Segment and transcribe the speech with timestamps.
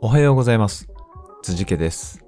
[0.00, 0.88] おはようございます。
[1.42, 2.24] 辻家です。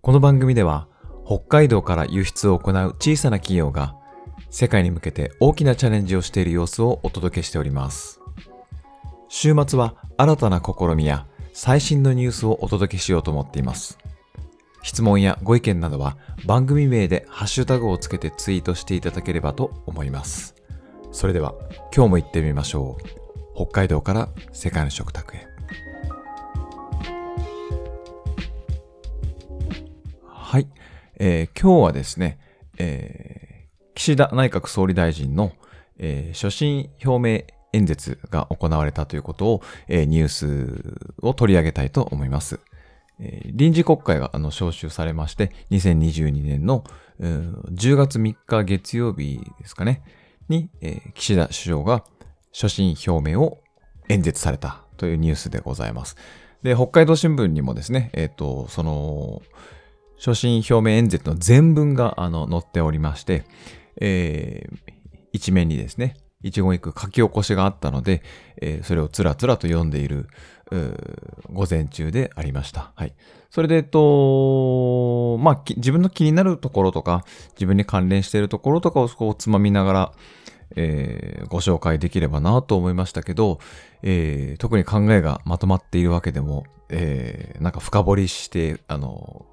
[0.00, 0.86] この番組では、
[1.26, 3.96] 北海道から輸出を行う小さな企業が、
[4.50, 8.20] 世界に向けて大きなチャレンジをしている様子をお届けしております。
[9.28, 13.98] 週末は新たな試みや最新のニュースをお届けしようと思っています。
[14.84, 20.54] 質問やご意見などは番組名でハッシュタグをつけてツイートしていただければと思います。
[21.10, 21.54] それでは
[21.94, 23.04] 今日も行ってみましょう。
[23.56, 25.53] 北海道から世界の食卓へ。
[30.54, 30.68] はい。
[31.16, 32.38] えー今日はですね、
[32.78, 35.50] えー岸田内閣総理大臣の、
[35.98, 42.60] えー所信表明演説が行われたということを、えーニュースを取り上げたいと思います。
[43.18, 46.84] えー臨時国会があの招集されまして、2022年の
[47.18, 50.04] 10月3日月曜日ですかね、
[50.48, 52.04] に、えー岸田首相が
[52.52, 53.60] 所信表明を
[54.08, 56.16] 演説されたというニュースでございます。
[56.62, 59.42] で、北海道新聞にもですね、えっ、と、その、
[60.24, 63.44] 所信表明演説の全文があの載っておりまして、
[64.00, 64.78] えー
[65.34, 68.22] 一面にですね、一言一句書き起こしがあったので、
[68.62, 70.28] えーそれをつらつらと読んでいる、
[71.52, 72.92] 午前中でありました。
[72.94, 73.12] はい。
[73.50, 80.12] それで、えっと、まあ、自分の気になるところとか、自分に関連しているところとかをこうつまみながら、
[80.74, 83.58] えーご紹介できればなと思いましたけど、
[84.02, 89.44] えー特に考えがまとまっているわけでも、えーなんか深掘りして、あの、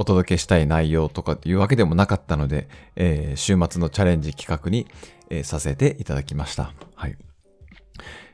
[0.00, 4.86] お届けしたい内容とかいうわけでもなかったので、えー週末のチャレンジ企画に、
[5.28, 6.72] えーさせていただきました。
[6.94, 7.18] はい。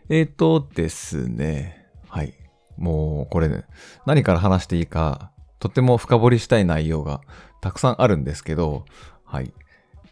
[0.08, 2.34] えーとですね、はい。
[2.76, 3.64] もうこれ、ね、
[4.06, 7.20] 何から話していいか、とても深掘りしたい内容が
[7.60, 8.84] たくさんあるんですけど、
[9.24, 9.52] はい。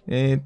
[0.08, 0.42] えー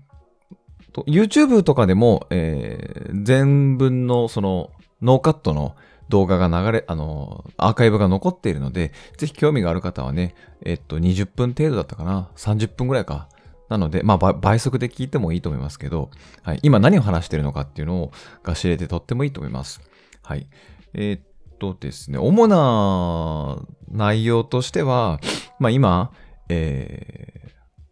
[0.93, 5.75] と、YouTube とかでも、えー全文のそのノーカットの
[6.09, 13.29] 動画が流れ、あの、アーカイブが残っているので、ぜひ興味がある方はね、えっと、20分程度だったかな ?30 分ぐらいか？
[13.69, 16.11] なので、まあ、倍速で聞いてもいいと思いますけど、
[16.43, 19.83] はい、今何を話しているのかっていうのをが知れてとってもいいと思います。
[20.23, 20.49] はい。
[20.95, 21.23] えーっ
[21.59, 23.59] とですね、主な
[23.91, 25.21] 内容としては、
[25.59, 26.13] まあ今、
[26.49, 27.49] えー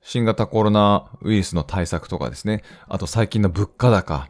[0.08, 4.28] 新型コロナウイルスの対策とかですね、あと最近の物価高、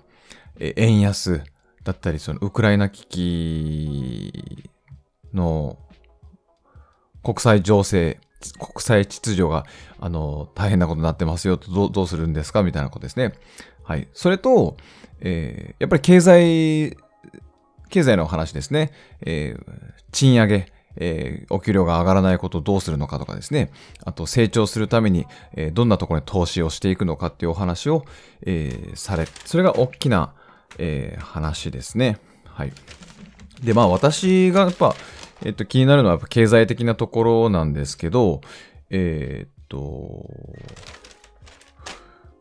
[0.59, 1.43] えー円安
[1.87, 4.71] だったり、そのウクライナ危機
[5.33, 5.79] の
[7.23, 8.19] 国際情勢、
[8.59, 9.65] 国際秩序が、
[10.01, 12.65] あの、大変なことになってますよと、どどうするんですか？
[12.65, 13.35] みたいなことですね。
[13.85, 14.09] はい。
[14.13, 14.77] それと、
[15.21, 16.97] えーやっぱり経済、
[17.89, 18.91] 経済の話ですね。
[19.21, 19.65] えー
[20.11, 23.71] 賃上げ、えーお給料が上がらないことをどうするのかとかですね。
[24.05, 28.05] あと、成長するために、えーどんなところに投資をしていくのかっていうお話を、
[28.43, 30.35] えーされ、それが大きな、
[30.79, 32.19] えー話ですね。
[32.45, 32.73] はい。
[33.63, 34.95] で、まあ私がやっぱ、
[35.45, 38.41] えっと、気になるのはやっぱ経済的なところなんですけど、
[38.91, 40.29] えーっと、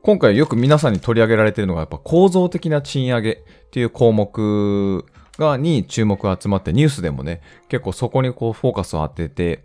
[0.02, 3.38] 今回よく皆さんに取り上げられているのがやっぱ構造的な賃上げっ
[3.72, 5.04] ていう項目
[5.38, 9.64] がに注目が集まってニュースでもね、結構そこにこうフォーカスを当てて、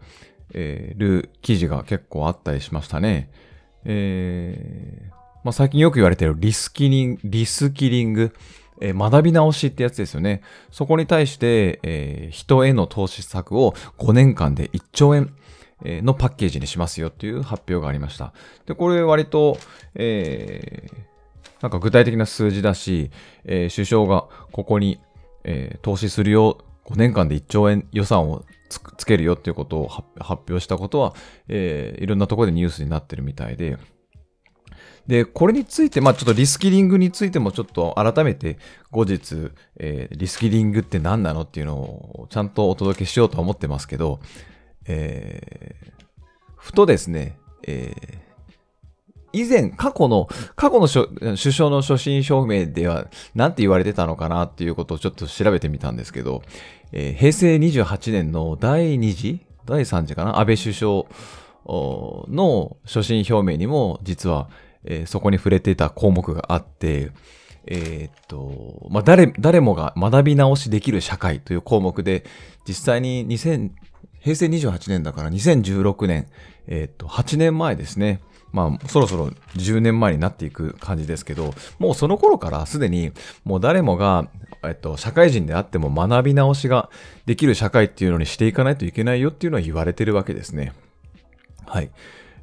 [0.55, 3.31] えーる記事が結構あったりしましたね。
[3.85, 8.35] えーまあ、最近よく言われているリスキリング、リスキリング、
[8.81, 10.43] えー学び直しってやつですよね。
[10.71, 15.33] そこに対して、えー人への投資策を5年間で1兆円
[15.85, 18.33] のパッケージにしますよっていう発表がありました。
[18.67, 19.59] で、これ割と、
[19.95, 21.11] えー
[21.63, 23.11] なんか具体的な数字だし、
[23.45, 25.01] えー首相がここに、
[25.45, 28.45] えー投資するよ、5年間で1兆円予算を
[28.97, 31.15] つけるよっていうことを発発表したことは、
[31.49, 33.77] えーいろんなところでニュースになってるみたいで、
[35.07, 38.59] で、これについて、まあちょっとリスキリングについてもちょっと改めて
[38.91, 44.21] 後日、えーリスキリングって何なのっていうのをちゃんとお届けしようとは思ってますけど、
[44.87, 45.91] えー
[46.57, 48.31] ふとですね、えー
[49.33, 53.07] 以前、過去の、過去の首相の所信表明では、
[53.37, 56.43] なんて言われてたのかなっていうことをちょっと調べてみたんですけど、
[56.93, 61.05] えー平成28年の第2次第3次かな安倍首相
[61.67, 64.49] の所信表明にも、実は、
[64.85, 67.11] えーそこに触れていた項目があって、
[67.67, 72.25] えーっと、まあ、誰、誰もが学び直しできる社会という項目で、
[72.67, 73.71] 実際に2000、
[74.21, 76.27] 平成28年だから2016年、
[76.67, 78.21] えーっと、8年前ですね。
[78.53, 83.13] まあ、そろそろ10年前になっていく感じですけど、もうその頃からすでに、
[83.45, 84.29] もう誰もが、
[84.65, 86.91] えっと、社会人であっても学び直しが
[87.27, 90.73] できる社会っていうのにしていかないといけないよっていうのは言われてるわけですね。
[91.65, 91.91] はい。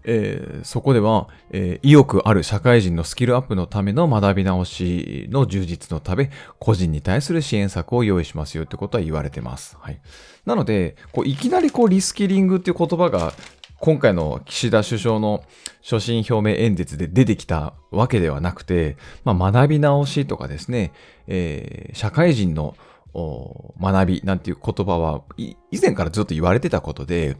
[0.09, 9.77] えー、そこでは、えー、意欲ある社会人のスキルアップのための学び直しの充実のため、個人に対する支援策を用意しますよってことは言われてます。
[9.79, 9.99] はい。
[10.45, 13.33] なので、こういきなりこうリスキリングっていう言葉が
[13.79, 15.43] 今回の岸田首相の
[15.81, 18.95] 所信表明演説で出てきたわけではなくて、
[19.25, 20.93] まあ、学び直しとかですね、
[21.27, 22.75] えー、社会人の
[23.13, 27.35] 学びなんていう言葉は以前からずっと言われてたことで、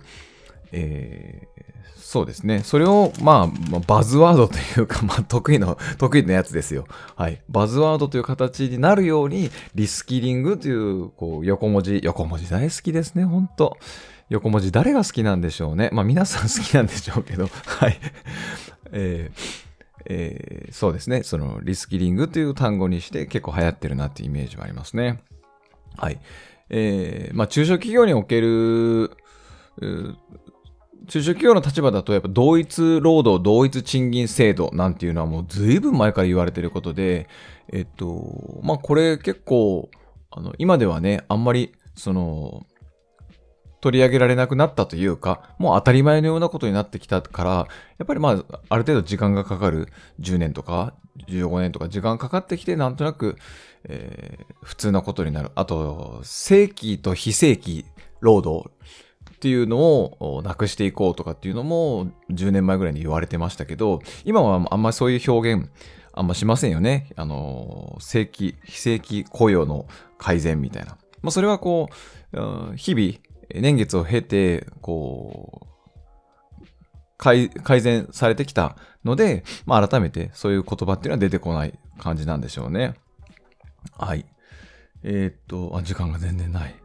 [0.72, 2.62] えー、そうですね。
[2.64, 6.88] それを、まあ、バズワードというか、 まあ、得意の、得意なやつですよ。
[7.16, 7.42] はい。
[7.50, 13.78] バズワードという形になるように、リスキリングという、こう、横文字、横文字大好きですね、ほんと。
[14.30, 15.90] 横文字誰が好きなんでしょうね。
[15.94, 18.00] まあ、皆さん好きなんでしょうけど、 はい。
[18.92, 19.68] えー
[20.10, 21.24] えー、そうですね。
[21.24, 25.22] そのリスキリングという単語にして結構流行ってるなっていうイメージはありますね。
[25.98, 26.20] はい。
[26.70, 29.12] えー、まあ中小企業における、
[31.08, 37.28] 中小企業の立場だと、やっぱ同一労働、同一賃金制度なんていうのはもう随分前から言われてることで、
[37.72, 39.90] えっと、まあこれ結構、
[40.32, 42.66] あの、今ではね、あんまり、その、
[43.80, 49.88] 取り上げられなくなったというか、もう当たり前のようなことになってきたから、やっぱりまあ、ある程度時間がかかる
[50.20, 50.96] 10年とか
[51.28, 53.38] 15年とか時間かかってきて、なんとなく、
[53.86, 55.52] えー、普通なことになる。
[55.56, 57.86] あと、正規と非正規
[58.20, 58.70] 労働
[59.38, 65.69] っていうのをなくしていこうとかっていうのも10年前ぐらいに言われてましたけど、今はあんまりそういう表現
[66.13, 67.12] あんましませんよね。
[67.16, 69.86] あの、正規、非正規雇用の
[70.18, 70.98] 改善みたいな。
[71.22, 71.89] まあ、それはこ
[72.34, 73.13] う、日々、
[73.54, 75.68] 年月を経て、こう、
[77.18, 77.50] 改
[77.81, 82.95] 善されてきたので、まあ、改めてそういう言葉っていうのは出てこない感じなんでしょうね。
[83.95, 84.25] はい。
[85.04, 86.75] えー、っと、あ、時間が全然ない。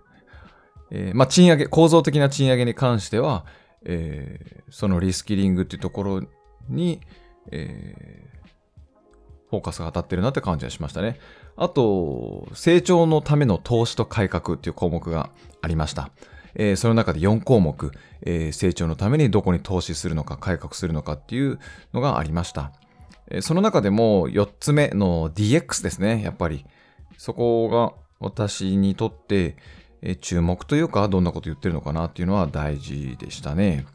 [0.95, 3.47] えー、まあ、賃上げ、構造的な賃上げに関しては、
[3.85, 6.23] えー、そのリスキリングっていうところ
[6.69, 7.01] に、
[7.51, 8.43] えー、
[9.49, 11.19] フォーカスが当たってるなって感じがしましたね。
[11.57, 15.31] あと、成長のための投資と改革っていう項目が
[15.63, 16.11] ありました。
[16.55, 17.91] えー、その中で4項目、
[18.23, 21.59] えー、成長のためにどこに投資するのか、改革するのかっていう
[21.95, 22.73] のがありました。
[23.29, 26.67] えー、その中でも4つ目の DX ですね、やっぱり。
[27.17, 29.57] そこが私にとって、
[30.03, 33.87] え注目というか、どんなこと言ってるのかなっていうのは大事でしたね。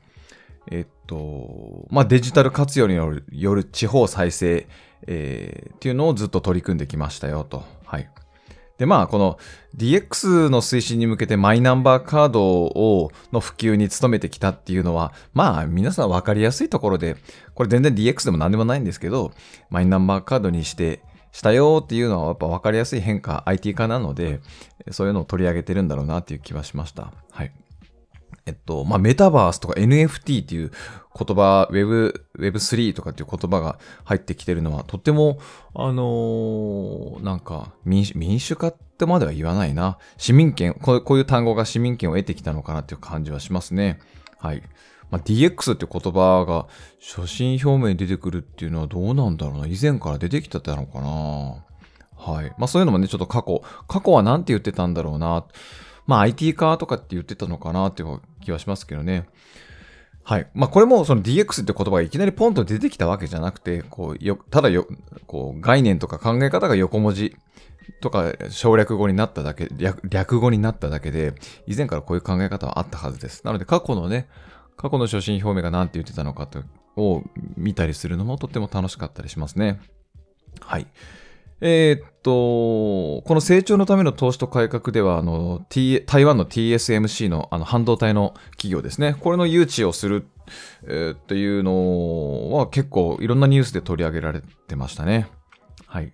[0.72, 4.68] えっと、まあ、デジタル活用によるよる地方再生、
[5.06, 7.64] えー、っていうのをずっと取り組んできましたよと。
[7.86, 8.10] はい。
[8.78, 9.38] で、まあ、この
[9.76, 17.18] DX の推進に向けてマイナンバーカードを、の普及に努めてきたっていうのは、まあ、皆さん分かりやすいところで、
[17.56, 19.32] これ全然 DX でも何でもないんですけど、
[19.70, 21.02] マイナンバーカードにして、
[21.32, 24.40] したよっていうのはやっぱ分かりやすい変化、IT 化なので、
[24.92, 27.12] そういうのを取り上げてるんだろうなっていう気はしました。
[27.32, 27.52] はい。
[28.46, 30.72] えっと、まあ、メタバースとか NFT っていう
[31.18, 35.40] 言葉、Web、Web3 とかっていう言葉が入ってきてるのは、とっても、
[35.76, 39.98] あのー、なんか民主、民主化ってまでは言わないな。
[40.18, 44.00] 市民権こう、こういう単語が市民権を得てきたのかなっていう感じはしますね。
[44.40, 44.64] はい。
[45.10, 46.68] まあ、DX って言葉が
[47.00, 49.68] 初心表明に出てくるっていうのはどうなんだろうな。
[49.68, 51.64] 以前から出てきたってのかな。
[52.18, 52.54] はい。
[52.58, 55.46] まあそういうのもね、ちょっと過去、過去は何て言ってたんだろうな。
[56.08, 59.28] まあ IT 化とかって言ってたのかなっていう気はしますけどね。
[60.24, 60.48] はい。
[60.54, 64.88] まあこれもその DX って言葉がいきなりポンと出てきたわけじゃなくて、こう、よ、ただよ、
[65.26, 67.38] こう、概念とか考え方が横文字
[68.02, 71.34] とか省略語になっただけ、略略語になっただけで、
[71.66, 73.46] 以前からこういう考え方はあったはずです。
[73.46, 74.28] なので過去のね、
[74.78, 76.64] 過去の初心表明が何て言ってたのかと
[76.96, 77.24] を
[77.56, 79.80] 見たりするのもとっても楽しかったりしますね。
[80.62, 80.88] はい。
[81.60, 89.16] えー、っと、この成長のための投資と改革では、あの、T、台湾の TSMC のあの半導体の企業ですね。
[89.20, 90.28] これの誘致をする、
[90.84, 95.28] えー、っていうのは結構いろんなニュースで取り上げられてましたね。
[95.88, 96.14] はい。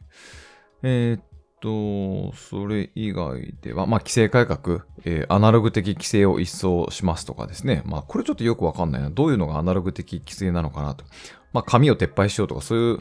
[0.82, 1.24] えー、っ
[1.64, 7.82] と、それ以外では、まあ、規制改革、えー、アナログ的規制を一掃しますとかですね。
[7.86, 9.10] まあ、これちょっとよくわかんないな。
[9.10, 11.06] どういうのがアナログ的規制なのかなと。
[11.54, 13.00] まあ、紙を撤廃しようとか、そういう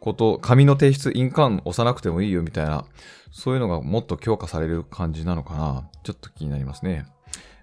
[0.00, 2.84] こと、紙の提出、印鑑押さなくてもいいよみたいな、
[3.30, 5.88] そういうのがもっと強化される感じなのかな。
[6.02, 7.06] ちょっと気になりますね。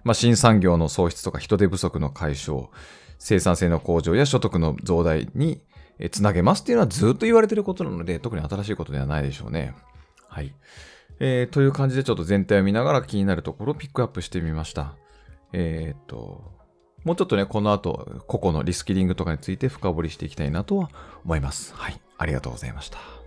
[0.04, 2.70] まあ、新産業の創出とか人手不足の解消、
[3.18, 5.60] 生産性の向上や所得の増大に
[6.10, 9.74] つなげますっていうのはずっと言われてることなので、特に新しいことではないでしょうね。
[10.30, 10.54] はい。
[11.18, 14.94] えー、という感じでちょっと全体を見ながら気になるところをピックアップしてみました。
[15.52, 16.52] えっ、と、
[17.04, 20.90] もうちょっとね、この後、個々のリスキリングとかについて深掘りしていきたいなとは
[21.24, 21.74] 思います。
[21.74, 22.00] はい。
[22.16, 23.19] ありがとうございました。